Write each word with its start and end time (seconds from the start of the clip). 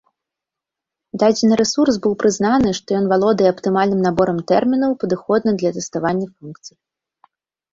Дадзены 1.23 1.57
рэсурс 1.61 1.95
быў 2.05 2.13
прызнаны, 2.23 2.69
што 2.79 2.97
ён 3.01 3.05
валодае 3.13 3.49
аптымальным 3.51 4.01
наборам 4.09 4.37
тэрмінаў, 4.53 4.91
падыходны 5.05 5.51
для 5.59 5.71
тэставання 5.77 6.25
функцый. 6.35 6.75